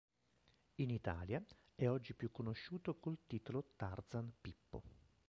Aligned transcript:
In 0.77 0.89
Italia 0.89 1.45
è 1.75 1.87
oggi 1.87 2.15
più 2.15 2.31
conosciuto 2.31 2.97
col 2.97 3.19
titolo 3.27 3.73
Tarzan 3.75 4.33
Pippo. 4.41 4.81